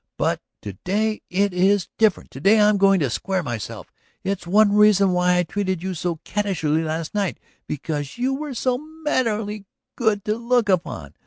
[0.17, 3.91] But to day it is different; to day I am going to square myself.
[4.23, 8.79] That's one reason why I treated you so cattishly last night; because you were so
[8.79, 11.13] maddeningly good to look upon.